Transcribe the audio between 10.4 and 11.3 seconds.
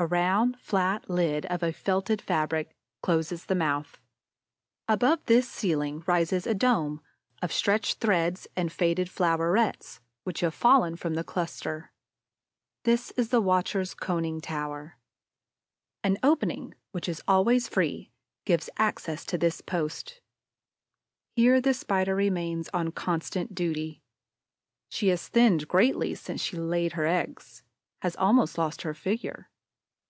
fallen from the